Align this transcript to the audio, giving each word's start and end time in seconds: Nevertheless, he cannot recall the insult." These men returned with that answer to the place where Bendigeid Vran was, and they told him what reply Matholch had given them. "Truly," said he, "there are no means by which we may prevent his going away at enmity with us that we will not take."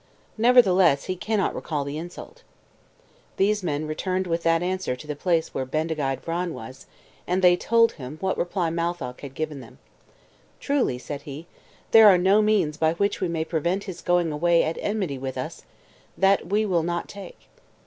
Nevertheless, 0.35 1.03
he 1.03 1.15
cannot 1.15 1.53
recall 1.53 1.83
the 1.83 1.99
insult." 1.99 2.41
These 3.37 3.61
men 3.61 3.85
returned 3.85 4.25
with 4.25 4.41
that 4.41 4.63
answer 4.63 4.95
to 4.95 5.05
the 5.05 5.15
place 5.15 5.53
where 5.53 5.63
Bendigeid 5.63 6.23
Vran 6.25 6.53
was, 6.53 6.87
and 7.27 7.43
they 7.43 7.55
told 7.55 7.91
him 7.91 8.17
what 8.19 8.35
reply 8.35 8.71
Matholch 8.71 9.21
had 9.21 9.35
given 9.35 9.59
them. 9.59 9.77
"Truly," 10.59 10.97
said 10.97 11.21
he, 11.21 11.45
"there 11.91 12.07
are 12.09 12.17
no 12.17 12.41
means 12.41 12.77
by 12.77 12.93
which 12.93 13.21
we 13.21 13.27
may 13.27 13.45
prevent 13.45 13.83
his 13.83 14.01
going 14.01 14.31
away 14.31 14.63
at 14.63 14.79
enmity 14.81 15.19
with 15.19 15.37
us 15.37 15.65
that 16.17 16.47
we 16.47 16.65
will 16.65 16.81
not 16.81 17.07
take." 17.07 17.39